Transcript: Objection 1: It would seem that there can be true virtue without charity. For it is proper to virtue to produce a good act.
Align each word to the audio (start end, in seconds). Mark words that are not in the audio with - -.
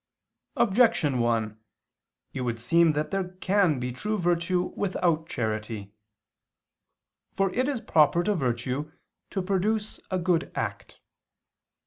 Objection 0.55 1.19
1: 1.19 1.59
It 2.33 2.41
would 2.41 2.59
seem 2.59 2.93
that 2.93 3.11
there 3.11 3.35
can 3.35 3.79
be 3.79 3.91
true 3.91 4.17
virtue 4.17 4.73
without 4.75 5.29
charity. 5.29 5.93
For 7.35 7.51
it 7.53 7.69
is 7.69 7.81
proper 7.81 8.23
to 8.23 8.33
virtue 8.33 8.91
to 9.29 9.41
produce 9.43 9.99
a 10.09 10.17
good 10.17 10.51
act. 10.55 11.01